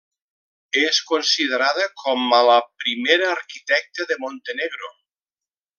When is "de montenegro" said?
4.13-4.95